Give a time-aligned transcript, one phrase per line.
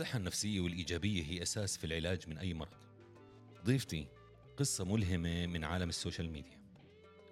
[0.00, 2.76] الصحة النفسية والإيجابية هي أساس في العلاج من أي مرض.
[3.64, 4.06] ضيفتي
[4.56, 6.58] قصة ملهمة من عالم ال social media.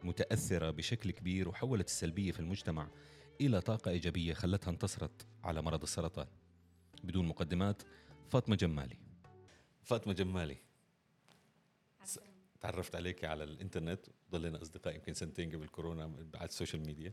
[0.03, 2.89] متأثرة بشكل كبير وحولت السلبية في المجتمع
[3.41, 6.27] إلى طاقة إيجابية خلتها انتصرت على مرض السرطان.
[7.05, 7.83] بدون مقدمات
[8.29, 8.97] فاطمة جمالي.
[9.83, 10.57] فاطمة جمالي.
[12.61, 17.13] تعرفت عليك على الإنترنت ضلينا أصدقاء يمكن سنتين قبل كورونا على ال social media.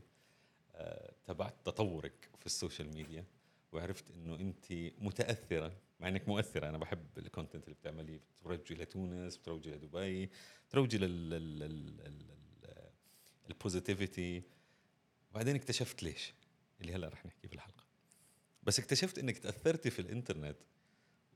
[0.74, 3.24] أه، تابعت تطورك في السوشيال ميديا.
[3.72, 6.68] وعرفت إنه أنت متأثرة مع إنك مؤثرة.
[6.68, 8.20] أنا بحب ال content اللي بتعمليه.
[8.40, 10.30] بتروجي لتونس بتروجي لدبي
[10.68, 10.98] بتروجي
[13.48, 14.42] لل positivity
[15.30, 16.32] وبعدين اكتشفت ليش؟
[16.80, 17.84] اللي هلا رح نحكي في الحلقة.
[18.62, 20.56] بس اكتشفت إنك تأثرتي في الإنترنت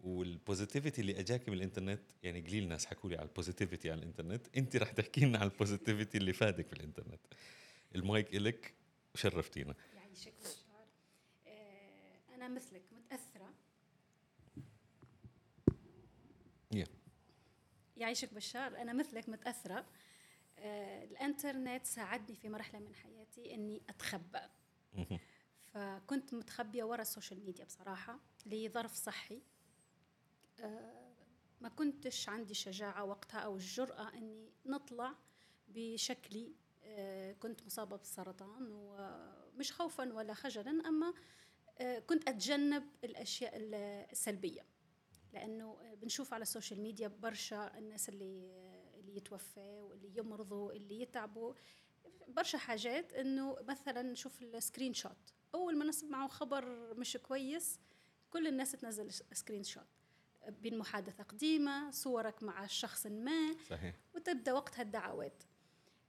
[0.00, 3.98] وال positivity اللي أجاكي من الإنترنت يعني قليل ناس حكوا لي على ال positivity على
[3.98, 4.56] الإنترنت.
[4.56, 7.20] أنت رح تحكي لنا على ال positivity اللي فادك في الإنترنت.
[7.94, 8.74] المايك إلك
[9.14, 9.74] وشرفتينا.
[9.94, 10.50] يعني شكرا.
[12.50, 13.54] مثلك متأثرة؟
[16.74, 16.88] Yeah.
[17.96, 19.86] يعيشك بشار أنا مثلك متأثرة.
[20.58, 24.40] آه الإنترنت ساعدني في مرحلة من حياتي إني أتخبى.
[25.74, 29.42] فكنت متخبية ورا السوشيال ميديا بصراحة لظرف صحي.
[30.60, 31.14] آه،
[31.60, 35.14] ما كنتش عندي شجاعة وقتها أو الجرأة أني نطلع
[35.68, 36.54] بشكلي.
[36.84, 41.14] آه، كنت مصابة بالسرطان ومش خوفا ولا خجلا أما
[42.06, 43.52] كنت أتجنب الأشياء
[44.12, 44.66] السلبية
[45.32, 48.50] لأنه بنشوف على السوشيال ميديا برشا الناس اللي
[48.94, 51.54] اللي يتوفوا واللي يمرضوا اللي يتعبوا
[52.28, 57.80] برشا حاجات إنه مثلا نشوف ال screenshot أول ما نسمع خبر مش كويس
[58.30, 59.86] كل الناس تنزل screenshot
[60.48, 63.94] بين محادثة قديمة صورك مع شخص ما صحيح.
[64.14, 65.42] وتبدأ وقتها الدعوات.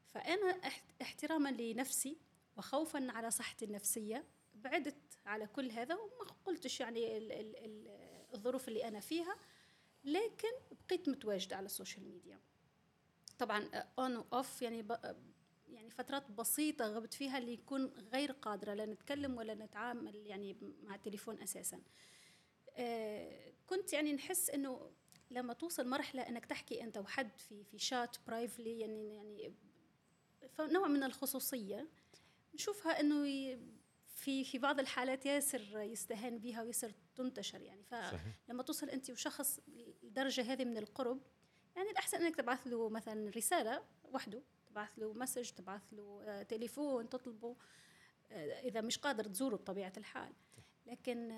[0.07, 0.59] فأنا
[1.01, 2.17] احتراما لنفسي
[2.57, 4.25] وخوفا على صحتي النفسية
[4.63, 7.87] بعدت على كل هذا وما قلتش يعني ال ال ال
[8.33, 9.35] الظروف اللي أنا فيها
[10.03, 12.39] لكن بقيت متواجدة على السوشيال ميديا.
[13.39, 13.65] طبعا
[13.99, 14.85] on off يعني
[15.69, 20.95] يعني فترات بسيطة غبت فيها اللي يكون غير قادرة لا نتكلم ولا نتعامل يعني مع
[20.95, 21.81] التليفون أساساً.
[22.75, 24.91] آه، كنت يعني نحس إنه
[25.31, 29.53] لما توصل مرحلة إنك تحكي أنت وحد في في chat privately يعني يعني
[30.59, 31.87] نوع من الخصوصية
[32.53, 33.25] نشوفها إنه
[34.21, 37.83] في في بعض الحالات ياسر يستهان بها وياسر تنتشر يعني.
[37.83, 39.59] فلما توصل انت وشخص
[40.03, 41.21] الدرجه هذه من القرب
[41.75, 47.09] يعني الأحسن إنك تبعث له مثلا رسالة وحده تبعث له message تبعث له آه، تليفون
[47.09, 47.55] تطلبه
[48.31, 50.33] آه، إذا مش قادر تزوره بطبيعة الحال.
[50.85, 51.31] لكن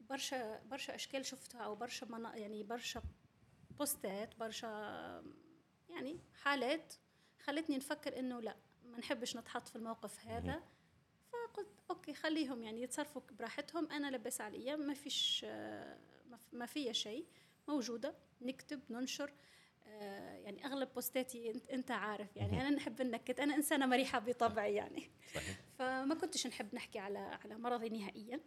[0.00, 3.02] برشا برشا أشكال شفتها أو برشا منا يعني برشا
[3.70, 4.68] بوستات برشا
[5.88, 6.94] يعني حالات
[7.38, 10.62] خلتني نفكر إنه لا ما نحبش نتحط في الموقف هذا.
[12.02, 13.92] أوكي خليهم يعني يتصرفوا براحتهم.
[13.92, 15.46] أنا لبس عليا ما فيش
[16.52, 17.26] ما فيا شيء.
[17.68, 19.32] موجودة نكتب ننشر.
[19.86, 22.60] آه، يعني أغلب بوستاتي انت, عارف يعني.
[22.60, 23.40] أنا نحب النكت.
[23.40, 25.10] أنا إنسانة مريحة بطبعي يعني.
[25.34, 25.60] صحيح.
[25.78, 28.40] فما كنتش نحب نحكي على على مرضي نهائيا.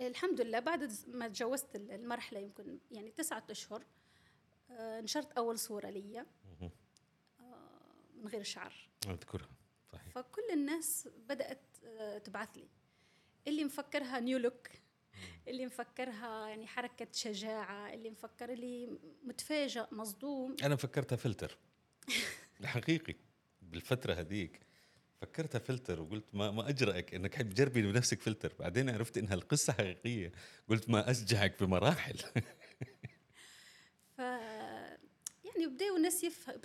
[0.00, 3.84] الحمد لله بعد ما تجاوزت المرحلة يمكن يعني تسعة أشهر
[4.70, 6.20] آه، نشرت أول صورة لي
[6.60, 6.70] آه،
[8.14, 8.74] من غير شعر.
[9.06, 9.48] أذكرها.
[10.14, 12.68] فكل الناس بدأت آه، تبعث لي.
[13.46, 14.68] اللي مفكرها new look
[15.48, 20.56] اللي مفكرها يعني حركة شجاعة اللي مفكر اللي متفاجئ مصدوم.
[20.62, 21.58] أنا فكرتها فلتر.
[22.60, 23.14] الحقيقي
[23.62, 24.60] بالفترة هذيك
[25.20, 28.52] فكرتها فلتر وقلت ما ما أجرأك إنك حب تجربي بنفسك فلتر.
[28.58, 30.32] بعدين عرفت إنها القصة حقيقية.
[30.68, 32.18] قلت ما أشجعك بمراحل.
[34.16, 36.60] ف يعني بدأوا الناس يفهم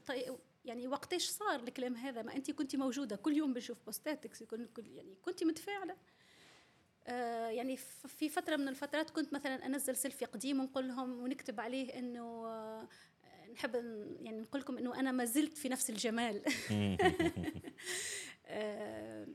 [0.66, 4.31] يعني وقتاش صار الكلام هذا؟ ما انت كنت موجودة كل يوم بنشوف posts اتك
[4.78, 5.96] يعني كنت متفاعلة.
[7.08, 7.78] آه يعني
[8.08, 12.88] في فترة من الفترات كنت مثلا أنزل سيلفي قديم ونقول لهم ونكتب عليه إنه آه
[13.53, 13.76] نحب
[14.22, 16.44] يعني نقول لكم إنه أنا ما زلت في نفس الجمال.
[18.46, 19.28] آه،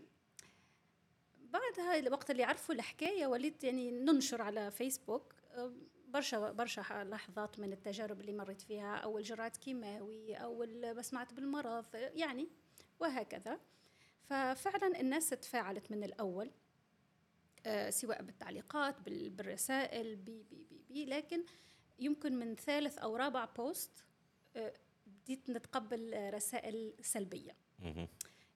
[1.41, 5.35] بعدها الوقت اللي عرفوا الحكاية وليت يعني ننشر على فيسبوك.
[6.15, 11.95] برشا برشا لحظات من التجارب اللي مريت فيها اول جرعه كيماوي اول ما سمعت بالمرض
[11.95, 12.49] يعني
[13.01, 13.61] وهكذا.
[14.23, 16.51] ففعلا الناس تفاعلت من الأول
[17.67, 21.05] آه، سواء بالتعليقات بالرسائل بي بي بي بي.
[21.05, 21.45] لكن
[21.99, 24.05] يمكن من ثالث أو رابع post
[25.07, 27.57] بديت نتقبل رسائل سلبية.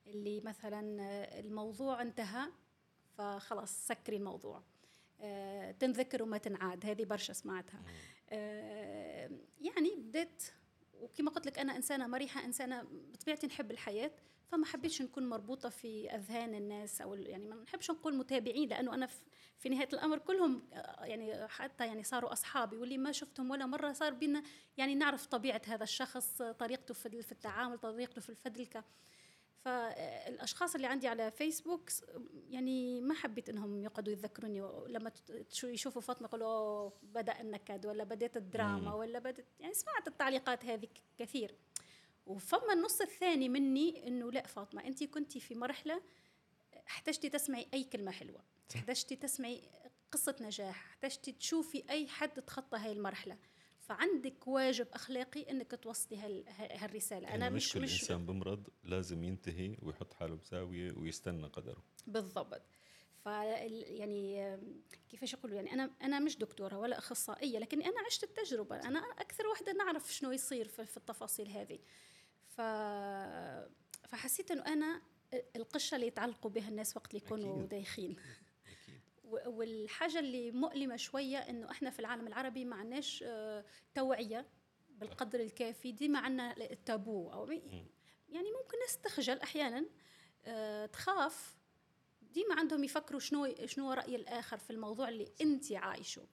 [0.06, 0.80] اللي مثلا
[1.38, 2.48] الموضوع انتهى
[3.18, 4.56] فخلاص سكري الموضوع.
[4.56, 4.62] آه
[5.78, 6.86] تنذكر وما تنعاد.
[6.86, 7.82] هذه برشا سمعتها.
[8.30, 9.30] آه
[9.60, 10.42] يعني بديت
[11.00, 12.82] وكما قلت لك أنا إنسانة مرحه إنسانة
[13.12, 14.10] بطبيعتي نحب الحياة
[14.48, 19.08] فما حبيتش نكون مربوطة في أذهان الناس أو يعني ما نحبش نقول متابعين لأنه أنا
[19.58, 23.92] في نهاية الأمر كلهم آه، يعني حتى يعني صاروا أصحابي واللي ما شفتهم ولا مرة
[23.92, 24.42] صار بينا
[24.76, 28.84] يعني نعرف طبيعة هذا الشخص طريقته في التعامل طريقته في الفدلكة.
[29.64, 31.90] فالأشخاص اللي عندي على فيسبوك
[32.50, 35.12] يعني ما حبيت إنهم يقعدوا يذكروني لما
[35.64, 40.88] يشوفوا فاطمة يقولوا بدأ النكد ولا بدات الدراما ولا بدات يعني سمعت التعليقات هذه
[41.18, 41.54] كثير.
[42.26, 46.02] وفما النص الثاني مني إنه لأ فاطمة انت كنتي في مرحلة
[46.86, 48.40] احتجتي تسمعي أي كلمة حلوة
[48.76, 49.62] احتجتي تسمعي
[50.12, 53.36] قصة نجاح احتجتي تشوفي أي حد تخطى هاي المرحلة.
[53.88, 57.22] فعندك واجب أخلاقي إنك توصلي هالرسالة.
[57.22, 61.84] يعني أنا مش كل مش انسان بمرض لازم ينتهي ويحط حاله بزاوية ويستنى قدره.
[62.06, 62.62] بالضبط.
[63.24, 64.58] ف يعني
[65.08, 68.76] كيفاش يقولوا؟ يعني أنا أنا مش دكتورة ولا أخصائية لكن أنا عشت التجربة.
[68.76, 71.78] أنا أكثر وحدة نعرف شنو يصير في, في التفاصيل هذه.
[72.46, 72.60] ف
[74.08, 75.02] فحسيت إنه أنا
[75.56, 78.16] القشه اللي يتعلقوا بها الناس وقت اللي يكونوا دايخين.
[79.46, 83.64] والحاجة اللي مؤلمة شوية إنه إحنا في العالم العربي ما عندناش آه،
[83.94, 84.46] توعية
[84.90, 85.92] بالقدر الكافي.
[85.92, 87.32] ديما عندنا التابو.
[87.32, 87.50] أو
[88.28, 89.84] يعني ممكن ناس تخجل أحيانا
[90.44, 91.58] آه، تخاف.
[92.22, 96.26] ديما عندهم يفكروا شنو شنو رأي الآخر في الموضوع اللي أنت عايشه.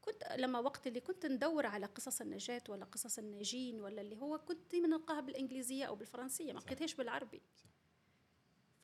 [0.00, 4.38] كنت لما وقت اللي كنت ندور على قصص النجاة ولا قصص الناجين ولا اللي هو
[4.38, 7.42] كنت ديما نلقاها بالإنجليزية أو بالفرنسية ما لقيتهاش بالعربي.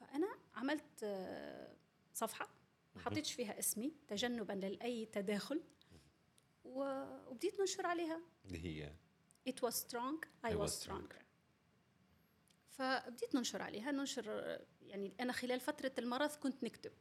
[0.01, 1.77] فأنا عملت آه،
[2.17, 2.49] صفحة
[2.95, 5.63] ما حطيتش فيها اسمي تجنبا لأي تداخل
[6.65, 8.21] وبديت ننشر عليها.
[8.45, 8.93] اللي هي؟
[9.49, 11.15] It was strong I, I was, was strong.
[12.71, 13.93] فبديت ننشر عليها.
[13.93, 16.93] ننشر يعني أنا خلال فترة المرض كنت نكتب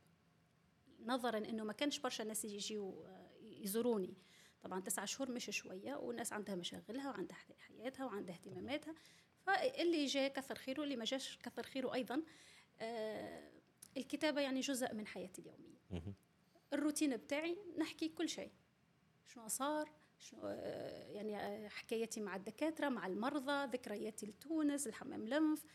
[1.00, 3.08] نظرا إنه ما كانش برشا ناس يجيوا
[3.42, 4.14] يزوروني.
[4.62, 8.96] طبعا تسعة شهور مش شوية والناس عندها مشاغلها وعندها حياتها وعندها اهتماماتها.
[9.42, 12.24] فاللي جاء كثر خيره اللي ما جاش كثر خيره أيضا
[12.80, 13.55] آه
[13.98, 15.76] الكتابة يعني جزء من حياتي اليومية.
[16.74, 18.52] الروتين بتاعي نحكي كل شيء.
[19.26, 25.66] شنو صار شنو آه، يعني آه، حكايتي مع الدكاترة مع المرضى ذكرياتي لتونس الحمام لنف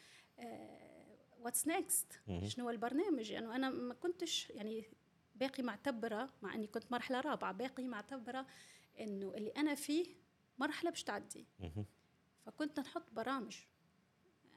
[1.41, 4.85] what's next شنو البرنامج؟ يعني أنا ما كنتش يعني
[5.35, 8.47] باقي معتبرة مع إني كنت مرحلة رابعة باقي معتبرة
[9.01, 10.07] إنه اللي أنا فيه
[10.59, 11.47] مرحلة باش تعدي.
[12.47, 13.57] فكنت نحط برامج.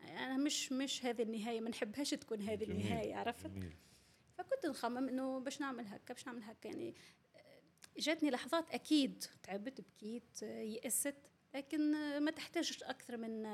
[0.10, 2.72] أنا مش مش هذه النهاية ما نحبهاش تكون هذه جميل.
[2.72, 3.74] النهاية عرفت جميل.
[4.38, 6.96] فكنت نخمم إنه باش نعمل هكا باش نعمل هكا يعني
[7.98, 11.16] جاتني لحظات أكيد تعبت بكيت يأست
[11.54, 13.46] لكن ما تحتاج أكثر من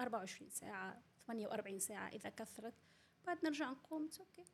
[0.00, 2.74] 24 ساعة 48 ساعة إذا كثرت
[3.26, 4.44] بعد نرجع نقوم أوكي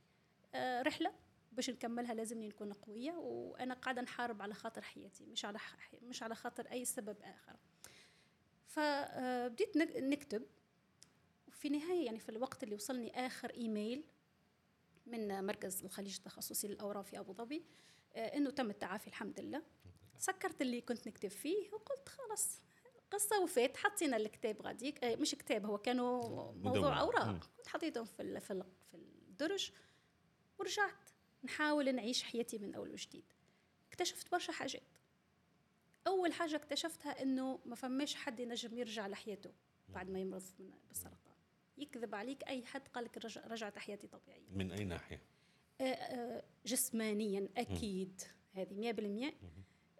[0.54, 1.12] آه، رحلة
[1.52, 5.58] باش نكملها لازمني نكون قوية وأنا قاعدة نحارب على خاطر حياتي مش على
[6.02, 7.56] مش على خاطر أي سبب آخر
[8.66, 10.46] فبديت آه، نكتب
[11.60, 14.04] وفي النهاية يعني في الوقت اللي وصلني آخر إيميل
[15.06, 17.64] من مركز الخليج التخصصي للأورام في أبو ظبي
[18.14, 19.62] آه إنه تم التعافي الحمد لله.
[20.18, 22.62] سكرت اللي كنت نكتب فيه وقلت خلاص
[23.10, 27.44] قصة وفات حطينا الكتاب غاديك آه مش كتاب هو كانوا موضوع أوراق.
[27.56, 29.72] كنت حطيتهم في في في الدرج
[30.58, 31.10] ورجعت.
[31.44, 33.32] نحاول نعيش حياتي من أول وجديد.
[33.88, 34.82] اكتشفت برشا حاجات.
[36.06, 39.52] أول حاجة اكتشفتها إنه ما فماش حد ينجم يرجع لحياته
[39.88, 40.42] بعد ما يمرض
[40.88, 41.29] بالسرطان
[41.78, 44.48] يكذب عليك أي حد قال لك رجعت حياتي طبيعية.
[44.50, 45.20] من أي ناحية؟
[45.80, 48.20] آه، آه، جسمانيا أكيد.
[48.52, 49.34] هذه 100%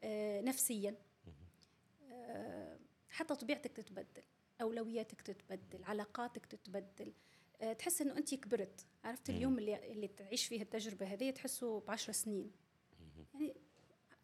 [0.05, 0.97] آه، نفسيا.
[3.09, 4.23] حتى طبيعتك تتبدل
[4.61, 7.13] أولوياتك تتبدل علاقاتك تتبدل.
[7.79, 8.87] تحس إنه أنت كبرت.
[9.05, 12.53] عرفت اليوم اللي اللي تعيش فيه التجربة هذه تحسه بعشر سنين.
[13.35, 13.55] يعني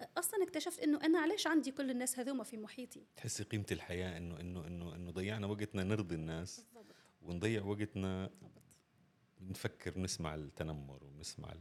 [0.00, 4.40] أصلا اكتشفت إنه أنا علاش عندي كل الناس هذوما في محيطي؟ تحسي قيمة الحياة إنه
[4.40, 6.66] إنه إنه إنه ضيعنا وقتنا نرضي الناس.
[7.26, 8.30] ونضيع وقتنا
[9.40, 11.54] نفكر نسمع التنمر ونسمع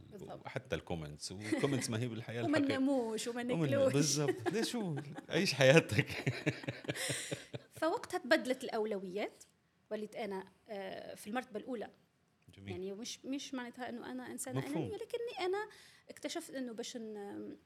[0.46, 3.92] حتى ال comments وال comments ما هي بالحياة وما نناموش وما ناكلوش.
[3.92, 4.52] بالضبط.
[4.52, 4.96] ليش شو؟
[5.28, 6.34] عيش حياتك.
[7.80, 9.44] فوقتها تبدلت الأولويات
[9.90, 11.90] وليت أنا آه، في المرتبة الأولى.
[12.48, 12.70] جميل.
[12.70, 15.68] يعني مش مش معناتها إنه أنا إنسانة أنانية لكني أنا
[16.10, 16.98] اكتشفت إنه باش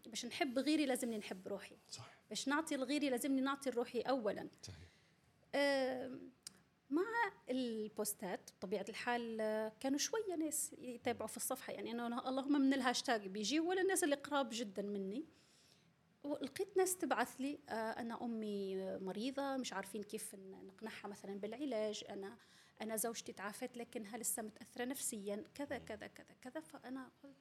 [0.07, 1.77] باش نحب غيري لازمني نحب روحي.
[1.89, 2.19] صح.
[2.29, 4.49] باش نعطي لغيري لازمني نعطي لروحي اولا.
[4.63, 4.89] صحيح.
[5.55, 6.19] آه
[6.91, 9.39] مع ال posts ات بطبيعة الحال
[9.81, 11.73] كانوا شوية ناس يتابعوا في الصفحة.
[11.73, 15.25] يعني انه اللهم من الهاشتاج بيجي ولا الناس اللي قراب جدا مني.
[16.25, 22.05] ولقيت ناس تبعث لي آه، أنا أمي مريضة مش عارفين كيف نقنعها مثلا بالعلاج.
[22.11, 22.37] أنا
[22.83, 26.61] أنا زوجتي تعافت لكنها لسه متأثرة نفسيا؟ كذا كذا كذا كذا.
[26.61, 27.37] فأنا قلت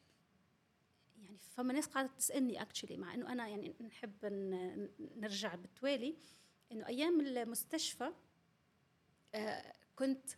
[1.18, 4.25] يعني فما ناس قاعدة تسألني actually مع إنه أنا يعني نحب
[5.00, 6.15] نرجع بالتوالي
[6.72, 8.28] إنه أيام المستشفى آه
[9.95, 10.29] كنت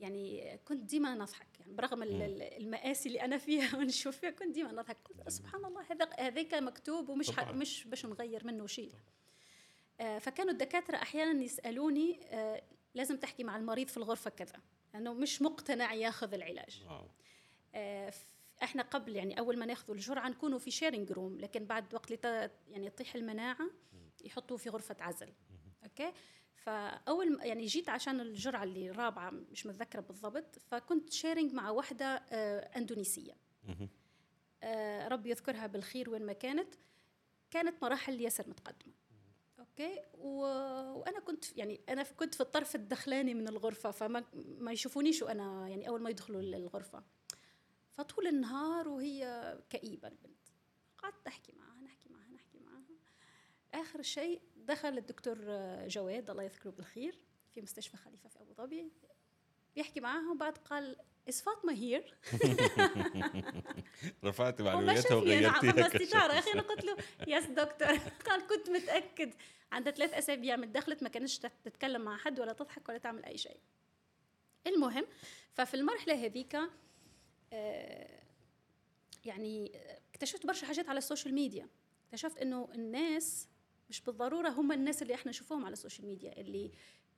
[0.00, 4.96] يعني كنت ديما نضحك يعني برغم المآسي اللي أنا فيها ونشوف فيها كنت ديما نضحك.
[5.04, 7.52] قلت سبحان الله هذا هذاك مكتوب ومش طبعاً.
[7.52, 8.92] مش باش نغير منه شيء.
[10.00, 12.62] آه فكانوا الدكاترة أحيانا يسألوني آه
[12.94, 14.60] لازم تحكي مع المريض في الغرفة كذا
[14.94, 16.82] لأنه مش مقتنع ياخذ العلاج.
[16.86, 17.08] wow.
[17.74, 18.12] آه،
[18.62, 22.50] إحنا قبل يعني أول ما ناخذ الجرعة نكونوا في sharing room لكن بعد وقت اللي
[22.68, 23.70] يعني تطيح المناعة
[24.24, 25.32] يحطوه في غرفة عزل.
[25.84, 26.12] okay؟
[26.64, 32.78] فأول يعني جيت عشان الجرعة اللي الرابعه مش متذكرة بالضبط فكنت sharing مع واحدة آه،
[32.78, 33.36] إندونيسية.
[34.62, 36.74] آه، ربي يذكرها بالخير وين ما كانت.
[37.50, 38.92] كانت مراحل ياسر متقدمة.
[39.58, 40.40] okay؟ و...
[40.98, 44.24] وأنا كنت يعني أنا كنت في الطرف الدخلاني من الغرفة فما
[44.58, 47.02] ما يشوفونيش وأنا يعني أول ما يدخلوا الغرفه
[47.92, 50.48] فطول النهار وهي كئيبة البنت.
[50.98, 52.84] قعدت أحكي معها نحكي معها نحكي معها.
[53.74, 55.38] آخر شيء دخل الدكتور
[55.86, 57.18] جواد الله يذكره بالخير
[57.54, 58.92] في مستشفى خليفة في أبو ظبي.
[59.74, 60.96] بيحكي معاها وبعد قال
[61.30, 62.14] is فاطمه هير
[64.24, 65.72] رفعت شافني أنا وغيرتيها.
[65.72, 66.38] عملت استشارة يا.
[66.38, 66.96] أخي أنا قلت له
[67.26, 67.88] يس دكتور
[68.28, 69.34] قال كنت متأكد.
[69.72, 73.24] عندها ثلاث أسابيع من دخلت ما كانتش تت- تتكلم مع حد ولا تضحك ولا تعمل
[73.24, 73.56] أي شيء.
[74.66, 75.06] المهم
[75.52, 76.56] ففي المرحلة هذيك
[77.52, 78.20] آه،
[79.24, 81.68] يعني آه، اكتشفت برشا حاجات على ال social media.
[82.06, 83.48] اكتشفت إنه الناس
[83.90, 86.70] مش بالضرورة هم الناس اللي إحنا نشوفوهم على ال social media اللي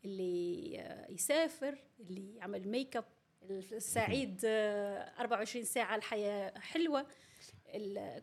[0.05, 3.05] اللي يسافر اللي يعمل ميك اب
[3.50, 7.07] السعيد آه، 24 ساعة الحياة حلوة.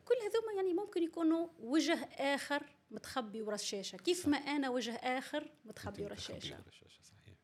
[0.05, 3.97] كل هذوما يعني ممكن يكونوا وجه آخر متخبي ورا الشاشة.
[3.97, 6.57] كيف ما أنا وجه آخر متخبي ورا الشاشة.
[7.03, 7.37] صحيح.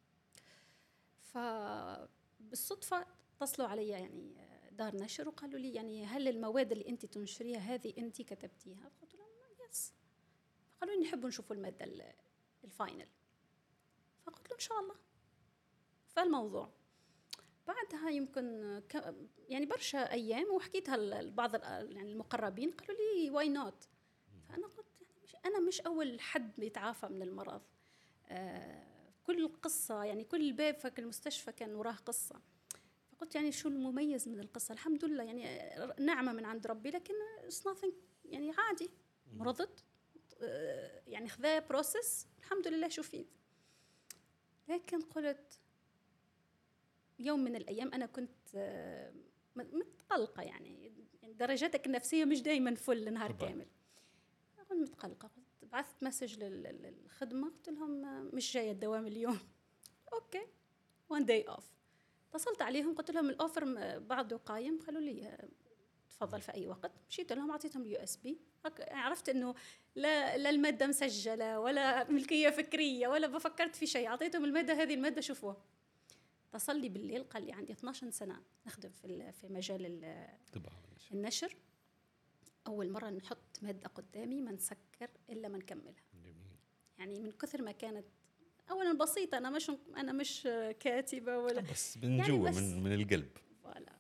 [1.22, 3.06] فبالصدفة
[3.42, 4.36] اتصلوا علي يعني
[4.72, 9.26] دار نشر وقالوا لي يعني هل المواد اللي أنت تنشريها هذه أنت كتبتيها؟ قلت لهم
[9.70, 9.94] yes
[10.86, 12.14] قالوا لي نحب نشوفوا المادة ال-
[12.64, 13.08] ال final.
[14.26, 14.96] فقلت لهم إن شاء الله.
[16.08, 16.70] فالموضوع.
[17.68, 18.82] بعدها يمكن
[19.50, 23.88] يعني برشا أيام وحكيتها لبعض يعني المقربين قالوا لي why not
[24.50, 27.62] فأنا قلت يعني مش أنا مش أول حد بيتعافى من المرض.
[28.28, 28.86] آه
[29.24, 32.42] كل قصة يعني كل باب في المستشفى كان وراه قصة.
[33.12, 35.46] فقلت يعني شو المميز من القصة؟ الحمد لله يعني
[36.06, 37.14] نعمة من عند ربي لكن
[37.50, 37.94] nothing
[38.26, 38.90] يعني عادي.
[39.34, 39.85] مرضت
[41.08, 43.28] يعني خذا بروسس الحمد لله شفيت
[44.68, 45.60] لكن قلت
[47.20, 49.12] يوم من الأيام أنا كنت آه،
[49.56, 50.94] م- متقلقة يعني.
[51.24, 53.32] درجاتك النفسية مش دايما فل نهار.
[53.32, 53.68] كامل.
[54.70, 55.30] كنت متقلقة.
[55.62, 57.50] قلت بعثت message لل- لل- للخدمة.
[57.50, 59.40] قلت لهم آه، مش جاية الدوام اليوم.
[60.14, 60.48] okay.
[61.10, 61.66] one day off
[62.34, 62.96] اتصلت عليهم.
[62.96, 63.64] قلت لهم ال offer
[64.00, 64.80] بعده قايم.
[64.80, 65.48] قالوا لي آه،
[66.20, 66.92] تفضلي في أي وقت.
[67.10, 68.40] مشيت لهم أعطيتهم ال USB.
[68.92, 69.56] عرفت إنه
[69.96, 74.08] لا لا المادة مسجلة ولا ملكية فكرية ولا بفكرت في شيء.
[74.08, 75.58] أعطيتهم المادة هذه المادة شوفوها.
[76.50, 80.04] اتصل لي بالليل قال لي عندي 12 سنة نخدم في في مجال
[81.12, 81.56] النشر.
[82.68, 86.04] أول مرة نحط مادة قدامي ما نسكر إلا ما نكملها.
[86.14, 86.36] جميل.
[86.98, 88.06] يعني من كثر ما كانت
[88.72, 90.42] اولا بسيطة أنا مش أنا مش
[90.80, 93.38] كاتبة ولا بس من يعني جوا من من القلب.
[93.64, 93.92] فوالا.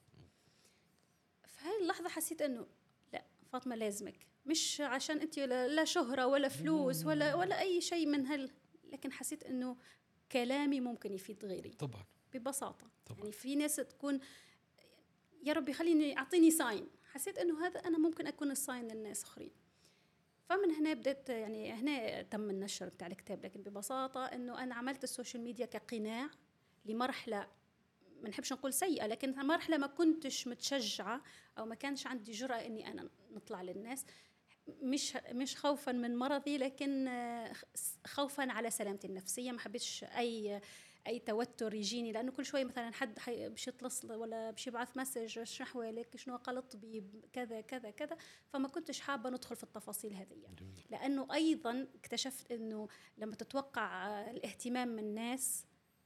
[1.65, 2.67] هاي اللحظة حسيت إنه
[3.13, 4.27] لا فاطمة لازمك.
[4.45, 8.51] مش عشان أنت لا لا شهرة ولا فلوس ولا ولا أي شيء من هال
[8.91, 9.77] لكن حسيت إنه
[10.31, 11.69] كلامي ممكن يفيد غيري.
[11.69, 12.05] طبعا.
[12.33, 12.87] ببساطة.
[13.05, 13.19] طبعا.
[13.19, 14.19] يعني في ناس تكون
[15.43, 19.51] يا ربي خليني أعطيني sign حسيت إنه هذا أنا ممكن أكون ال sign للناس آخرين.
[20.49, 25.09] فمن هنا بدأت يعني هنا تم النشر بتاع الكتاب لكن ببساطة أنه أنا عملت ال
[25.09, 26.29] social media كقناع
[26.85, 27.47] لمرحلة
[28.25, 31.21] ما نحبش نقول سيئة لكن مرحلة ما كنتش متشجعة
[31.57, 34.05] أو ما كانش عندي جرأة إني أنا نطلع للناس
[34.67, 37.09] مش مش خوفا من مرضي لكن
[38.05, 40.61] خوفا على سلامتي النفسية ما حبيتش أي
[41.07, 45.67] أي توتر يجيني لأنه كل شوي مثلا حد باش يتصل ولا باش يبعث مسج شنو
[45.67, 48.17] احوالك شنو قال الطبيب كذا كذا كذا
[48.47, 50.37] فما كنتش حابة ندخل في التفاصيل هذه.
[50.89, 55.65] لأنه أيضا اكتشفت إنه لما تتوقع الاهتمام من الناس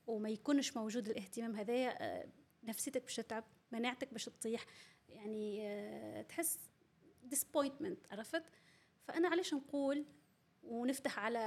[0.09, 1.55] وما يكونش موجود الاهتمام.
[1.55, 2.27] هذايا آه،
[2.63, 4.65] نفسيتك باش تتعب مناعتك باش تطيح.
[5.09, 6.59] يعني آه، تحس
[7.31, 8.43] disappointment عرفت؟
[9.07, 10.05] فأنا علاش نقول
[10.63, 11.39] ونفتح على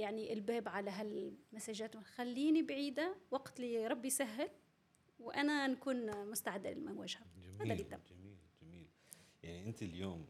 [0.00, 4.50] يعني الباب على هالمسجات خليني بعيدة وقت اللي ربي يسهل
[5.18, 7.26] وأنا نكون مستعده للمواجهه
[7.60, 7.98] هذا اللي جميل تم.
[8.10, 8.86] جميل جميل.
[9.42, 10.26] يعني أنت اليوم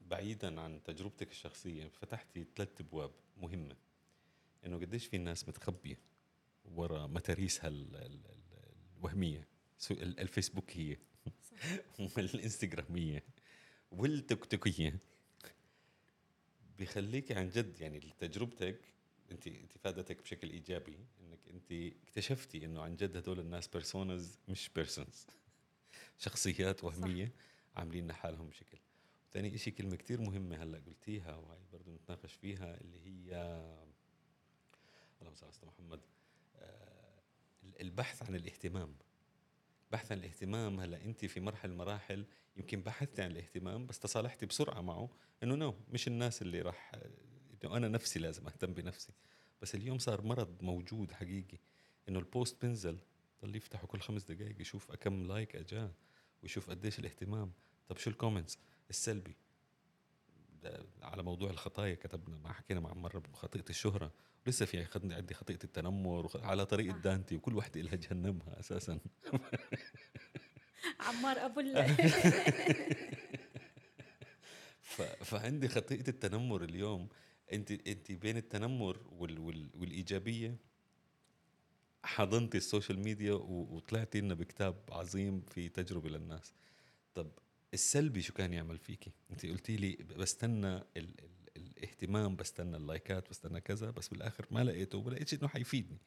[0.00, 3.76] بعيدا عن تجربتك الشخصية فتحتي ثلاث أبواب مهمة.
[4.66, 5.98] إنه قديش في ناس متخبية.
[6.64, 9.48] ورا متاريسها ال- ال- ال- الوهمية.
[9.90, 11.00] الفيسبوكية.
[12.16, 13.22] والإنستغرامية.
[13.90, 14.98] والتيك توكيه
[16.78, 18.80] بيخليك عن جد يعني تجربتك
[19.30, 24.68] انت انت فادتك بشكل إيجابي إنك انت اكتشفتي إنه عن جد هدول الناس persons مش
[24.76, 25.26] persons
[26.18, 27.32] شخصيات وهمية
[27.76, 28.78] عاملين حالهم بشكل.
[29.32, 33.36] ثاني شيء كلمة كتير مهمة هلأ قلتيها وهي برضه نتناقش فيها اللي هي
[35.20, 36.00] اللهم صل على محمد.
[37.80, 38.94] البحث عن الاهتمام.
[39.92, 42.26] بحث عن الاهتمام هلا انت في مرحلة المراحل
[42.56, 45.10] يمكن بحثتي عن الاهتمام بس تصالحتي بسرعة معه
[45.42, 46.92] إنه no مش الناس اللي راح
[47.64, 49.12] إنه أنا نفسي لازم أهتم بنفسي.
[49.62, 51.58] بس اليوم صار مرض موجود حقيقي
[52.08, 52.98] إنه ال post بنزل
[53.42, 55.92] ضل يفتحه كل خمس دقائق يشوف كم like أجاه
[56.42, 57.52] ويشوف قديش الاهتمام.
[57.88, 58.58] طب شو ال comments
[58.90, 59.36] السلبي.
[61.02, 64.12] على موضوع الخطايا كتبنا ما حكينا مع مره بخطيئه الشهرة
[64.46, 68.98] لسه في عندي خطيئة التنمر على طريقه دانتي وكل وحده لها جهنمها أساسا.
[71.00, 71.60] عمار أبو
[75.24, 77.08] فعندي خطيئة التنمر اليوم.
[77.52, 80.56] انت أنت بين التنمر وال وال والإيجابية
[82.04, 86.54] حضنتي ال social media وطلعتي لنا بكتاب عظيم في تجربة للناس.
[87.14, 87.30] طب
[87.74, 93.60] السلبي شو كان يعمل فيكي؟ انت قلتي لي بستنى ال ال الاهتمام بستنى اللايكات بستنى
[93.60, 95.98] كذا بس بالآخر ما لقيته وما لقيتش إنه حيفيدني.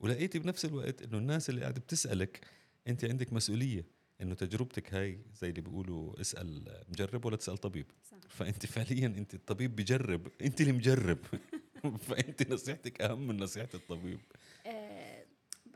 [0.00, 2.46] ولقيتي بنفس الوقت إنه الناس اللي قاعدة بتسألك
[2.88, 3.84] أنت عندك مسؤولية
[4.20, 7.86] إنه تجربتك هاي زي اللي بيقولوا اسأل مجرب ولا تسأل طبيب.
[8.10, 8.16] صح.
[8.28, 11.18] فأنت فعليا أنت الطبيب بجرب أنت اللي مجرب.
[12.08, 14.20] فأنت نصيحتك أهم من نصيحة الطبيب.
[14.66, 14.75] آه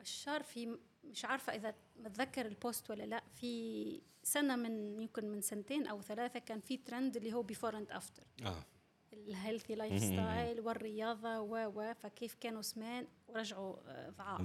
[0.01, 5.41] بشار في مش عارفة إذا متذكر ال post ولا لأ في سنة من يمكن من
[5.41, 8.65] سنتين أو ثلاثة كان في ترند اللي هو before and after آه.
[9.13, 14.41] ال healthy lifestyle والرياضة و و فكيف كانوا سمان ورجعوا آه، ضعاف.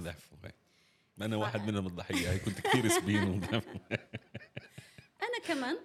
[1.20, 3.44] أنا واحد منهم الضحية هاي كنت كثير سمين
[5.26, 5.78] أنا كمان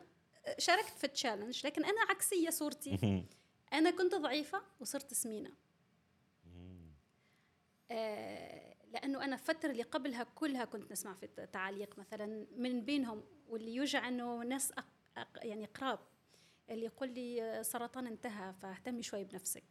[0.58, 3.24] شاركت في ال challenge لكن أنا عكسية صورتي.
[3.74, 5.52] أنا كنت ضعيفة وصرت سمينة.
[7.92, 8.61] آه
[8.92, 14.08] لأنه أنا الفترة اللي قبلها كلها كنت نسمع في التعاليق مثلا من بينهم واللي يوجع
[14.08, 16.00] إنه ناس أق أق يعني قراب
[16.70, 19.64] اللي يقول لي سرطان انتهى فاهتمي شوي بنفسك.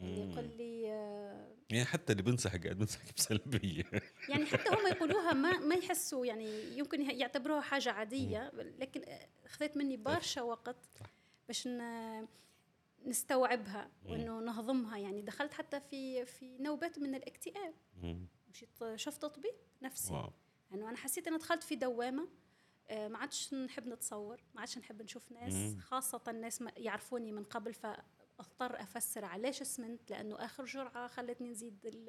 [0.00, 3.84] اللي يقول لي آه، يعني حتى اللي بنصحك قاعد بنصحك بسلبية.
[4.30, 9.02] يعني حتى هم يقولوها ما ما يحسوا يعني يمكن يعتبروها حاجة عادية لكن
[9.44, 10.76] أخذت مني برشا وقت
[11.48, 11.68] باش
[13.04, 17.74] نستوعبها وإنه نهضمها يعني دخلت حتى في في نوبات من الاكتئاب.
[18.50, 20.14] مشيت شفت طبيب نفسي.
[20.14, 20.32] واو.
[20.70, 22.28] يعني أنا حسيت إني دخلت في دوامة
[22.88, 27.74] آه، ما عادش نحب نتصور ما عادش نحب نشوف ناس خاصة الناس يعرفوني من قبل
[28.38, 32.08] فاضطر أفسر علاش سمنت لأنه آخر جرعة خلتني نزيد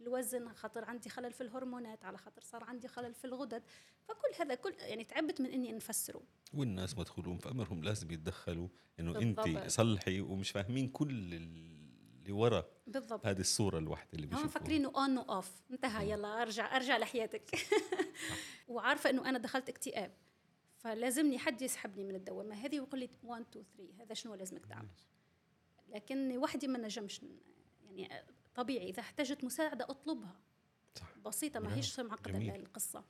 [0.00, 3.62] الوزن خاطر عندي خلل في الهرمونات على خاطر صار عندي خلل في الغدد.
[4.08, 6.22] فكل هذا كل يعني تعبت من إني نفسره
[6.54, 8.68] والناس مدخولون في امرهم لازم يتدخلوا
[9.00, 13.26] إنه انت صلحي ومش فاهمين كل اللي ورا بالضبط.
[13.26, 14.46] هذه الصورة الواحده اللي بيشوفوها.
[14.46, 17.50] هم فاكرينه اون واوف انتهى يلا ارجع أرجع لحياتك.
[18.68, 20.12] وعارفة إنه أنا دخلت اكتئاب
[20.84, 24.88] فلازمني حد يسحبني من الدوامة هذه ويقول لي 1 2 3 هذا شنو لازمك تعمل؟
[25.88, 27.20] لكن وحدي ما نجمش
[27.90, 30.40] يعني طبيعي إذا احتجت مساعدة أطلبها.
[30.94, 31.18] صح.
[31.18, 33.04] بسيطة ما هيش معقده القصة.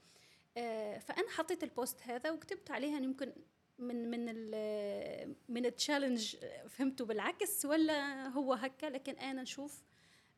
[0.57, 3.33] آه فأنا حطيت ال post هذا وكتبت عليها يمكن
[3.79, 6.37] من من ال من ال challenge
[6.69, 9.83] فهمته بالعكس ولا هو هكا لكن أنا نشوف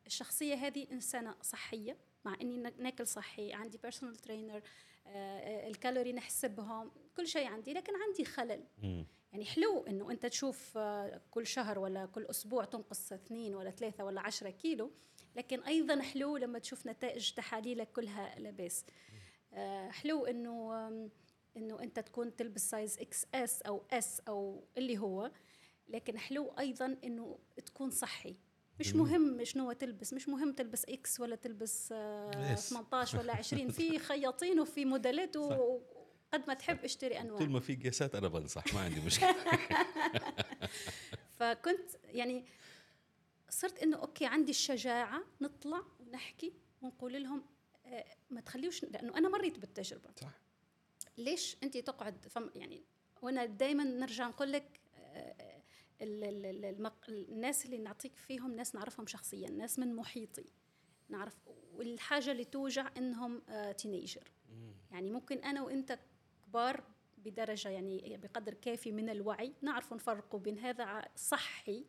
[0.07, 4.63] الشخصية هذه إنسانة صحية مع إني ناكل صحي عندي personal trainer
[5.07, 8.65] آه الكالوري نحسبهم كل شيء عندي لكن عندي خلل.
[9.33, 14.05] يعني حلو إنه أنت تشوف آه كل شهر ولا كل أسبوع تنقص اثنين ولا ثلاثة
[14.05, 14.91] ولا عشرة كيلو.
[15.37, 18.85] لكن أيضا حلو لما تشوف نتائج تحاليلك كلها لاباس
[19.53, 20.89] آه حلو إنه
[21.57, 25.31] إنه أنت تكون تلبس سايز X اس أو اس أو اللي هو.
[25.89, 28.37] لكن حلو أيضا إنه تكون صحي.
[28.81, 30.13] مش مهم شنو تلبس.
[30.13, 35.37] مش مهم تلبس إكس ولا تلبس آه 18 ولا 20 في خياطين وفي موديلات
[36.37, 37.39] وقد ما تحب اشتري أنواع.
[37.39, 39.35] طول ما في قياسات أنا بنصح ما عندي مشكلة.
[41.39, 42.45] فكنت يعني
[43.51, 47.43] صرت إنه okay عندي الشجاعة نطلع ونحكي ونقول لهم
[47.87, 50.11] آه ما تخليوش لأنه أنا مريت بالتجربة.
[50.21, 50.31] صح.
[51.19, 52.83] ليش أنت تقعد فم يعني
[53.23, 55.63] وأنا دائما نرجع نقول لك آه،
[57.09, 60.45] الناس اللي نعطيك فيهم ناس نعرفهم شخصيا ناس من محيطي
[61.09, 61.35] نعرف
[61.75, 63.43] والحاجة اللي توجع إنهم
[63.79, 65.99] teenager آه، يعني ممكن أنا وأنت
[66.57, 66.85] كبار
[67.19, 69.53] بدرجة يعني بقدر كافي من الوعي.
[69.63, 71.85] نعرف نفرقوا بين هذا صحي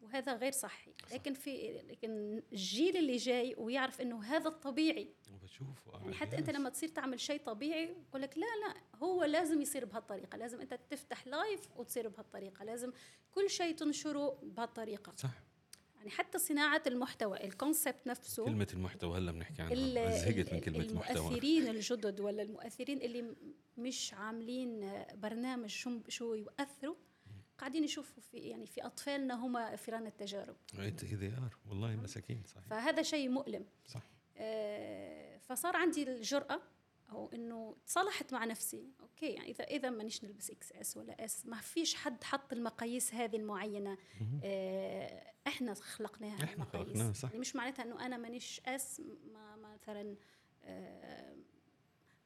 [0.00, 0.94] وهذا غير صحي.
[1.12, 5.14] لكن في لكن الجيل اللي جاي ويعرف إنه هذا الطبيعي.
[5.42, 9.60] بشوفه يعني حتى أنت لما تصير تعمل شيء طبيعي يقول لك لا لا هو لازم
[9.60, 10.38] يصير بهالطريقة.
[10.38, 12.64] لازم أنت تفتح live وتصير بهالطريقة.
[12.64, 12.92] لازم
[13.30, 15.12] كل شيء تنشره بهالطريقة.
[15.16, 15.47] صح.
[15.98, 20.18] يعني حتى صناعة المحتوى ال concept نفسه كلمة المحتوى هلا بنحكي عنها.
[20.18, 21.26] زهقت من كلمة محتوى.
[21.26, 23.34] المؤثرين الجدد ولا المؤثرين اللي
[23.76, 26.96] مش عاملين برنامج شو شو يؤثروا
[27.58, 30.56] قاعدين يشوفوا في يعني في أطفالنا هم فيران التجارب.
[31.68, 32.64] والله مساكين صحيح.
[32.66, 33.64] فهذا شيء مؤلم.
[33.86, 34.02] صح.
[34.36, 36.60] آه، فصار عندي الجرأة
[37.10, 41.56] أو إنه تصالحت مع نفسي أوكي يعني إذا إذا مانيش نلبس XS ولا S ما
[41.60, 44.40] فيش حد حط المقاييس هذه المعينة مهم.
[44.44, 46.88] آه، إحنا خلقناها إحنا المقاييس.
[46.88, 47.28] خلقناها، صح.
[47.28, 50.16] يعني مش معناتها إنه أنا مانيش S ما مثلا
[50.64, 51.36] آه،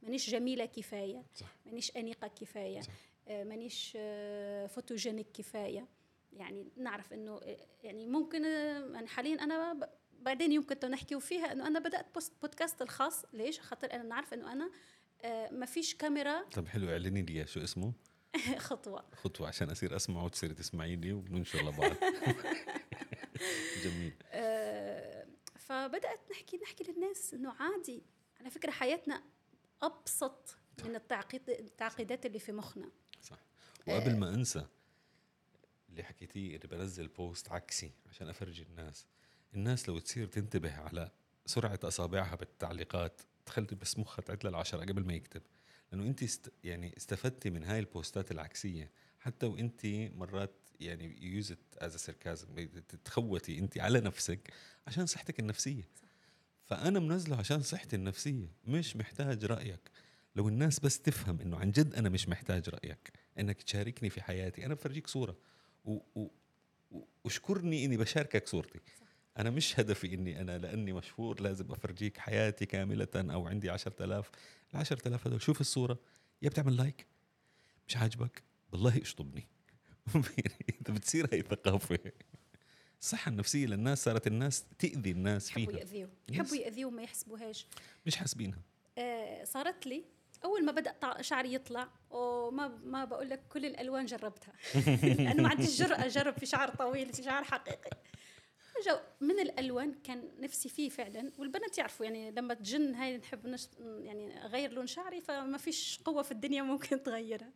[0.02, 2.92] مانيش جميلة كفاية صح مانيش أنيقة كفاية صح.
[3.28, 5.88] آه، مانيش آه، photogenic كفاية
[6.32, 9.90] يعني نعرف إنه آه، يعني ممكن آه، يعني حاليا أنا
[10.22, 13.24] بعدين يمكن تو نحكيو فيها إنه أنا بدأت post بودكاست الخاص.
[13.32, 14.70] ليش؟ خاطر أنا نعرف إنه أنا
[15.22, 16.42] آه، ما فيش كاميرا.
[16.56, 17.92] طب حلو اعلني لي شو اسمه.
[18.58, 19.04] خطوة.
[19.14, 21.92] خطوة عشان أصير أسمعه وتصيري تسمعيني وننشر لبعض
[23.84, 24.12] جميل.
[24.32, 25.26] آه،
[25.58, 28.02] فبدأت نحكي نحكي للناس إنه عادي.
[28.40, 29.22] على فكرة حياتنا
[29.82, 32.90] أبسط من التعقيد التعقيدات اللي في مخنا.
[33.22, 33.38] صح.
[33.88, 34.66] وقبل ما أنسى
[35.88, 39.06] اللي حكيتيه اللي بنزل post عكسي عشان أفرجي الناس.
[39.54, 41.10] الناس لو تصير تنتبه على
[41.46, 45.42] سرعة أصابعها بالتعليقات تخلي بس مخها تعد للعشرة قبل ما يكتب.
[45.92, 48.90] لأنه أنت است يعني استفدتي من هاي البوستات العكسية.
[49.20, 54.52] حتى وأنت مرات يعني يوزت از سيركازم تتخوتي أنت على نفسك
[54.86, 55.88] عشان صحتك النفسية.
[56.64, 59.90] فأنا منزله عشان صحتي النفسية مش محتاج رأيك.
[60.36, 64.66] لو الناس بس تفهم إنه عن جد أنا مش محتاج رأيك إنك تشاركني في حياتي
[64.66, 65.36] أنا بفرجيك صورة.
[65.84, 66.28] و و
[67.24, 68.80] واشكرني إني بشاركك صورتي.
[69.38, 74.30] أنا مش هدفي إني أنا لأني مشهور لازم أفرجيك حياتي كاملة أو عندي 10000
[74.74, 75.98] ال 10000 هذول شوف الصورة.
[76.42, 77.06] يا بتعمل like
[77.88, 78.42] مش عاجبك؟
[78.72, 79.46] بالله اشطبني
[80.16, 81.98] إذا بتصير هاي ثقافة.
[83.00, 85.78] الصحة النفسية للناس صارت الناس تأذي الناس يحبوا فيها.
[85.78, 86.08] يأذيوا.
[86.08, 86.34] Yes.
[86.34, 87.66] يحبوا يأذيوا وما يحسبوهاش.
[88.06, 88.62] مش حاسبينها.
[88.98, 90.04] آه، صارت لي
[90.44, 94.52] أول ما بدأ شعري يطلع وما ما بقول لك كل الألوان جربتها.
[95.24, 97.90] لأنه ما عندي الجرأه اجرب في شعر طويل في شعر حقيقي.
[98.86, 103.68] جو من الألوان كان نفسي فيه فعلا والبنات يعرفوا يعني لما تجن هاي نحب نش
[103.80, 107.52] يعني اغير لون شعري فما فيش قوة في الدنيا ممكن تغيرها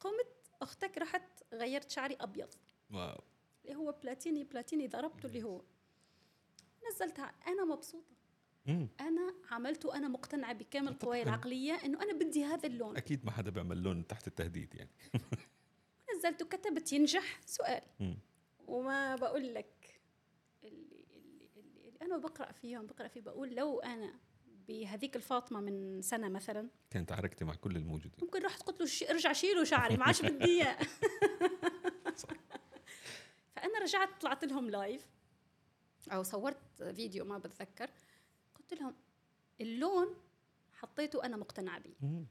[0.00, 0.26] قمت
[0.62, 2.48] أختك رحت غيرت شعري أبيض
[2.90, 3.20] واو.
[3.64, 5.62] اللي هو بلاتيني بلاتيني ضربته اللي هو
[6.90, 8.14] نزلتها أنا مبسوطة
[8.66, 8.88] مم.
[9.00, 11.22] أنا عملته أنا مقتنعة بكامل قواي.
[11.22, 14.90] العقليه إنه أنا بدي هذا اللون أكيد ما حدا بيعمل لون تحت التهديد يعني
[16.16, 18.18] نزلت وكتبت ينجح سؤال مم.
[18.66, 19.83] وما بقول لك
[22.18, 24.14] بقرأ فيهم بقرأ فيه بقول لو أنا
[24.68, 28.18] بهذيك الفاطمة من سنة مثلا كانت عركتي مع كل الموجودين.
[28.22, 30.78] ممكن رحت قلت له ارجع شيلوا شعري ما عادش بدي إياه.
[33.56, 35.06] فأنا رجعت طلعت لهم لايف
[36.12, 37.90] أو صورت فيديو ما بتذكر
[38.58, 38.94] قلت لهم
[39.60, 40.14] اللون
[40.72, 42.26] حطيته أنا مقتنعة به مم.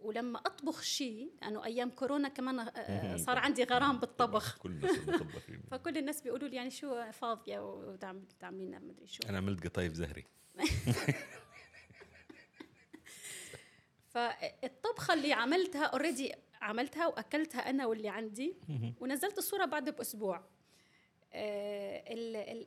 [0.00, 4.58] ولما أطبخ شيء لأنه أيام كورونا كمان آه، صار عندي غرام بالطبخ.
[4.62, 9.22] كلنا صرنا طباخين فكل الناس بيقولوا لي يعني شو فاضية وتعملين مدري شو.
[9.28, 10.24] أنا عملت قطايف زهري.
[14.08, 16.32] فالطبخه اللي عملتها already
[16.62, 18.56] عملتها وأكلتها أنا واللي عندي
[19.00, 20.36] ونزلت الصورة بعد بأسبوع.
[20.36, 20.44] آه،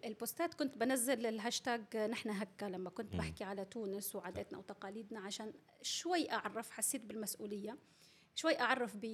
[0.05, 3.15] البوستات كنت بنزل الهاشتاج نحن هكا لما كنت.
[3.15, 7.77] بحكي على تونس وعاداتنا وتقاليدنا عشان شوي أعرف حسيت بالمسؤولية
[8.35, 9.05] شوي أعرف ب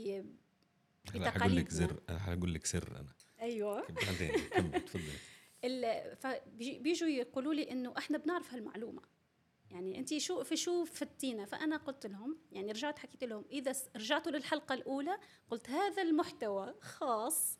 [1.09, 1.69] حقول لك بتقاليدنا.
[1.69, 3.13] زر حقول لك سر أنا.
[3.41, 3.87] أيوه.
[4.05, 5.03] بعدين كمل تفضل
[5.65, 9.01] ال- فبيجي- بيجوا يقولوا لي إنه إحنا بنعرف هالمعلومة.
[9.71, 14.31] يعني أنت شو في شو فتينا؟ فأنا قلت لهم يعني رجعت حكيت لهم إذا رجعتوا
[14.31, 15.17] للحلقة الأولى
[15.49, 17.59] قلت هذا المحتوى خاص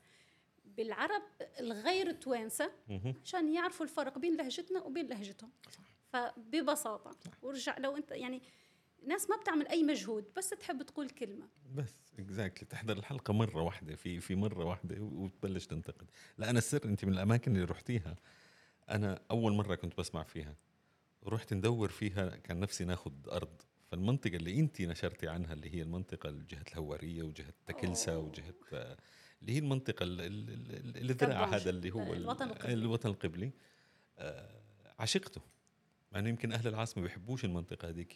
[0.78, 1.22] بالعرب
[1.60, 3.14] الغير توانسة مهم.
[3.24, 5.50] عشان يعرفوا الفرق بين لهجتنا وبين لهجتهم.
[6.08, 8.42] فببساطة ورجع لو أنت يعني
[9.08, 11.48] ناس ما بتعمل أي مجهود بس تحب تقول كلمة.
[11.76, 16.10] بس exactly تحضر الحلقة مرة واحدة في في مرة واحدة وتبلش تنتقد.
[16.38, 18.16] لا أنا السر أنت من الأماكن اللي رحتيها
[18.90, 20.56] أنا أول مرة كنت بسمع فيها.
[21.28, 23.62] رحت ندور فيها كان نفسي ناخذ أرض.
[23.92, 28.20] فالمنطقة اللي أنت نشرتي عنها اللي هي المنطقة جهه الهوارية وجهة تكلسة.
[28.20, 28.54] وجهة
[29.44, 31.54] اللي هي المنطقة ال- ال- ال- ال- الذراع كربونج.
[31.62, 32.74] هذا اللي هو ال- الوطن القبلي.
[32.74, 33.52] الوطن القبلي
[34.18, 34.62] آه،
[35.00, 35.42] عشقته
[36.12, 38.16] مع انه يمكن أهل العاصمة ما بيحبوش المنطقة هذيك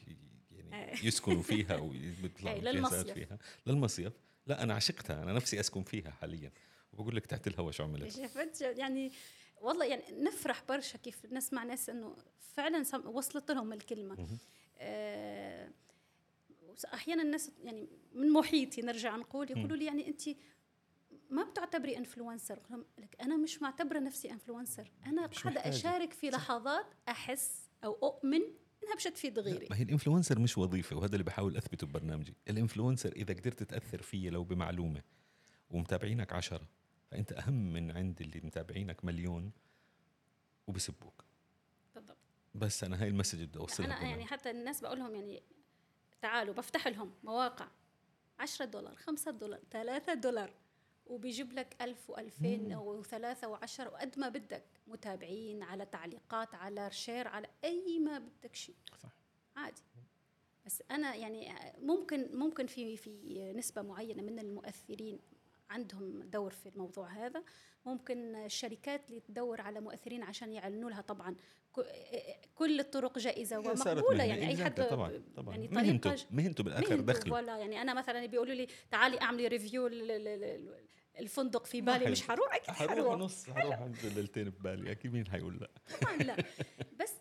[0.51, 1.05] يعني إيه.
[1.05, 3.11] يسكنوا فيها ويطلعوا إيه، فيها للمصيف.
[3.11, 3.37] فيها
[3.67, 4.13] للمصيف
[4.47, 6.51] لا أنا عشقتها أنا نفسي أسكن فيها حاليا
[6.93, 9.11] وبقول لك تحت الهواء شو عملت شفت يعني
[9.61, 12.15] والله يعني نفرح برشا كيف نسمع ناس إنه
[12.53, 14.27] فعلا وصلت لهم الكلمة.
[14.77, 15.69] آه
[16.93, 20.21] أحيانا الناس يعني من محيطي نرجع نقول يقولوا لي يعني انت
[21.29, 22.59] ما بتعتبري influencer
[22.97, 25.69] لك أنا مش معتبرة نفسي influencer أنا قاعدة.
[25.69, 28.41] أشارك في لحظات أحس أو أؤمن
[28.83, 32.35] إنها مش تفيد غيري ما هي ال influencer مش وظيفة وهذا اللي بحاول أثبته ببرنامجي.
[32.49, 35.01] ال influencer إذا قدرت تأثر فيا لو بمعلومة
[35.69, 36.67] ومتابعينك عشرة
[37.11, 39.51] فأنت أهم من عند اللي متابعينك مليون
[40.67, 41.25] وبسبوك.
[41.95, 42.17] بالضبط.
[42.55, 44.09] بس أنا هاي ال message بدي أوصلها أنا.
[44.09, 45.43] يعني حتى الناس بقول لهم يعني
[46.21, 47.67] تعالوا بفتح لهم مواقع.
[48.39, 50.53] 10 دولار 5 دولار 3 دولار.
[51.09, 54.63] وبيجيب لك 1000 و2000 أو 3 و10 وقد ما بدك.
[54.87, 58.75] متابعين على تعليقات على share على أي ما بدك شيء.
[59.03, 59.09] صح.
[59.55, 59.81] عادي.
[60.65, 65.19] بس أنا يعني ممكن ممكن في في نسبة معينة من المؤثرين
[65.69, 67.43] عندهم دور في الموضوع هذا.
[67.85, 71.35] ممكن الشركات اللي تدور على مؤثرين عشان يعلنوا لها طبعا
[72.55, 74.23] كل الطرق جائزة ومقبولة.
[74.23, 74.87] يعني أي حد.
[74.87, 75.55] طبعا طبعا.
[75.55, 79.87] يعني مهنته مهنته بالآخر دخله ولا يعني أنا مثلا بيقولوا لي تعالي أعملي ريفيو
[81.19, 82.11] الفندق في بالي حلو.
[82.11, 86.35] مش حروح؟ أكيد حروح نص حروح عند ليلتين ببالي أكيد مين حيقول لا؟ طبعا لا.
[87.01, 87.13] بس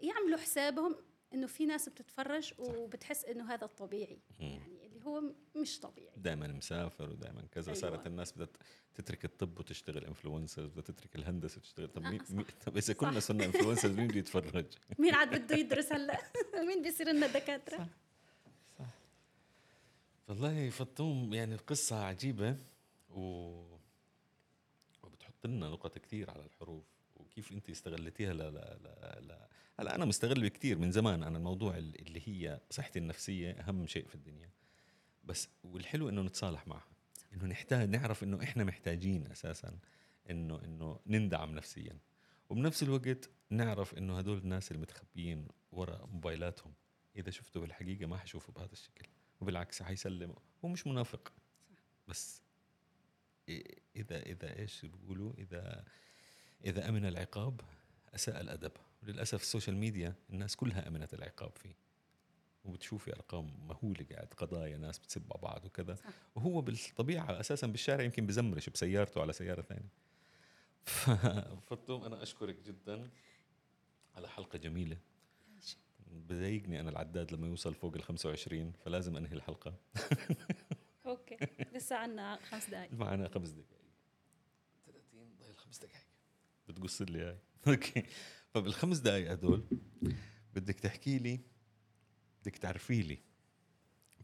[0.00, 0.96] يعملوا حسابهم
[1.34, 4.18] إنه في ناس بتتفرج وبتحس إنه هذا الطبيعي.
[4.40, 4.73] يعني
[5.06, 5.22] هو
[5.56, 7.80] مش طبيعي دائما مسافر ودائما كذا أيوة.
[7.80, 8.48] صارت الناس بدها
[8.94, 12.30] تترك الطب وتشتغل influencers بدها تترك الهندسة وتشتغل طب آه، مين صح.
[12.30, 13.26] مين- طب إذا كنا صح.
[13.26, 14.66] صرنا influencers مين بده يتفرج؟
[14.98, 16.18] مين عاد بده يدرس هلأ
[16.68, 17.88] مين بيصير لنا دكاترة
[20.28, 22.56] والله فطوم يعني القصة عجيبة
[23.10, 23.20] و
[25.02, 26.84] وبتحط لنا نقط كثير على الحروف
[27.16, 29.48] وكيف أنت استغلتيها لا لا لا, لا.
[29.80, 34.06] هلأ أنا مستغل كثير من زمان أنا الموضوع ال- اللي هي صحتي النفسية أهم شيء
[34.08, 34.50] في الدنيا
[35.26, 36.88] بس والحلو إنه نتصالح معها.
[37.34, 39.78] إنه نحتاج نعرف إنه إحنا محتاجين أساسا
[40.30, 41.98] إنه إنه نندعم نفسيا.
[42.48, 46.74] وبنفس الوقت نعرف إنه هدول الناس المتخبيين وراء موبايلاتهم
[47.16, 49.06] إذا شفته بالحقيقة ما حشوفه بهذا الشكل.
[49.40, 50.34] وبالعكس حيسلم
[50.64, 51.32] هو مش منافق.
[52.08, 52.42] بس
[53.50, 53.52] إ-
[53.96, 55.84] إذا إذا إيش بيقولوا؟ إذا
[56.64, 57.60] إذا أمن العقاب
[58.14, 58.72] أساء الأدب.
[59.02, 61.74] وللأسف ال social media الناس كلها أمنت العقاب فيه.
[62.64, 65.94] وبتشوفي أرقام مهولة قاعد قضايا ناس بتسب على بعض وكذا.
[65.94, 66.04] صح.
[66.34, 69.88] وهو بالطبيعة أساسا بالشارع يمكن بزمرش بسيارته على سيارة ثانية.
[70.84, 71.10] ف-
[71.70, 73.10] فطوم أنا أشكرك جدا
[74.14, 74.96] على حلقة جميلة.
[76.10, 79.74] بضايقني أنا العداد لما يوصل فوق ال 25 فلازم أنهي الحلقة.
[81.06, 81.36] أوكي.
[81.74, 83.84] لسه عنا خمس دقائق معنا خمس دقائق
[84.86, 86.06] 30 ضايل خمس دقائق
[86.68, 87.38] بتقص لي هاي.
[87.68, 88.02] أوكي.
[88.54, 89.64] فبالخمس دقائق هدول
[90.54, 91.40] بدك تحكي لي
[92.44, 93.18] بدك تعرفي لي.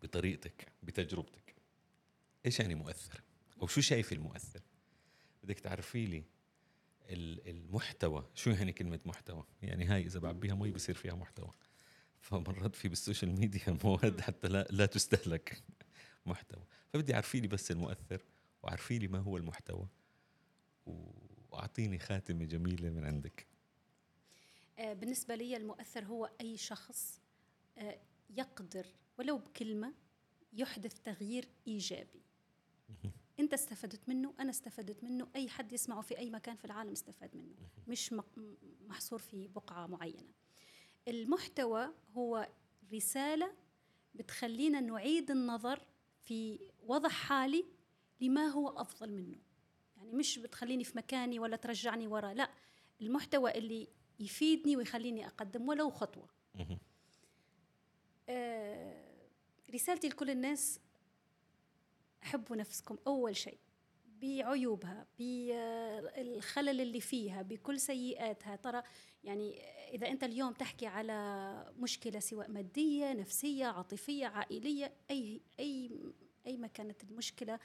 [0.02, 1.54] بطريقتك بتجربتك.
[2.46, 3.20] إيش يعني مؤثر؟
[3.62, 4.60] أو شو شايف المؤثر؟
[5.44, 6.24] بدك تعرفي لي
[7.08, 8.28] ال- المحتوى.
[8.34, 11.50] شو يعني كلمة محتوى؟ يعني هاي إذا بعبيها مي بصير فيها محتوى.
[12.20, 15.62] فمرات في بالسوشيال ميديا مواد حتى لا, لا تستهلك
[16.26, 16.64] محتوى.
[16.92, 18.22] فبدي عرفي لي بس المؤثر
[18.62, 19.88] وعرفي لي ما هو المحتوى
[20.86, 23.46] وأعطيني خاتمة جميلة من عندك.
[24.78, 27.20] آه، بالنسبة لي المؤثر هو أي شخص
[27.78, 27.98] آه،
[28.36, 28.86] يقدر
[29.18, 29.94] ولو بكلمة
[30.52, 32.22] يحدث تغيير إيجابي.
[33.40, 37.36] أنت استفدت منه أنا استفدت منه أي حد يسمعه في أي مكان في العالم استفاد
[37.36, 37.54] منه.
[37.88, 38.14] مش
[38.88, 40.32] محصور في بقعة معينة.
[41.08, 42.48] المحتوى هو
[42.92, 43.52] رسالة
[44.14, 45.86] بتخلينا نعيد النظر
[46.22, 47.64] في وضع حالي
[48.20, 49.38] لما هو أفضل منه.
[49.96, 52.50] يعني مش بتخليني في مكاني ولا ترجعني ورا لا.
[53.00, 53.88] المحتوى اللي
[54.20, 55.92] يفيدني ويخليني أقدم ولو.
[56.56, 56.79] آه،
[59.74, 60.80] رسالتي لكل الناس
[62.22, 63.58] حبوا نفسكم أول شيء
[64.22, 68.56] بعيوبها بالخلل اللي فيها بكل سيئاتها.
[68.56, 68.82] ترى
[69.24, 69.60] يعني
[69.94, 75.90] إذا أنت اليوم تحكي على مشكلة سواء مادية نفسية عاطفية عائلية أي أي
[76.46, 77.58] أي ما كانت المشكلة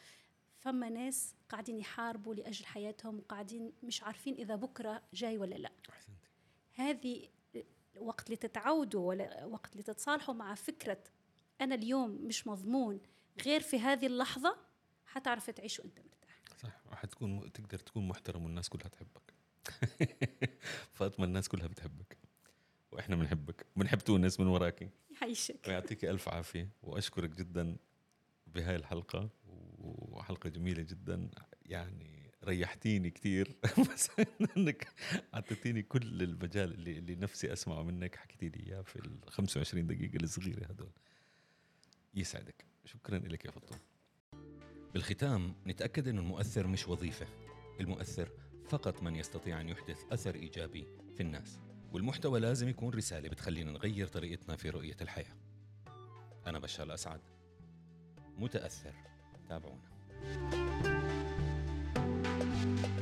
[0.57, 5.71] فما ناس قاعدين يحاربوا لأجل حياتهم وقاعدين مش عارفين إذا بكرة جاي ولا لا.
[5.89, 6.29] احسنتي
[6.73, 7.27] هذه
[7.97, 11.03] وقت اللي تتعودوا ولا وقت اللي تتصالحوا مع فكرة
[11.61, 12.99] أنا اليوم مش مضمون
[13.45, 14.57] غير في هذه اللحظة
[15.05, 16.41] حتعرف تعيش وأنت مرتاح.
[16.57, 19.33] صح حتكون تقدر تكون محترم والناس كلها تحبك.
[20.97, 22.17] فاطمة الناس كلها بتحبك.
[22.91, 23.65] وإحنا بنحبك.
[23.75, 24.89] بنحب تونس من وراكي.
[25.21, 25.67] يعيشك.
[25.67, 26.69] ويعطيك ألف عافية.
[26.83, 27.77] وأشكرك جدا
[28.47, 29.29] بهاي الحلقة.
[29.77, 31.29] وحلقة جميلة جدا.
[31.65, 32.14] يعني
[32.45, 33.55] ريحتيني كثير
[33.93, 34.09] بس
[34.57, 34.87] إنك
[35.33, 38.15] أعطيتيني كل المجال اللي, اللي نفسي أسمعه منك.
[38.15, 40.91] حكيتي لي إياه في ال 25 دقيقة الصغيرة هدول
[42.15, 42.65] يسعدك.
[42.85, 43.79] شكرا لك يا فطوم
[44.93, 47.27] بالختام نتأكد ان المؤثر مش وظيفة.
[47.79, 48.31] المؤثر
[48.69, 51.59] فقط من يستطيع أن يحدث أثر إيجابي في الناس.
[51.91, 55.35] والمحتوى لازم يكون رسالة بتخلينا نغير طريقتنا في رؤية الحياة.
[56.47, 57.21] أنا بشار الأسعد.
[58.37, 58.93] متأثر.
[59.49, 60.64] تابعونا.
[62.65, 62.94] الله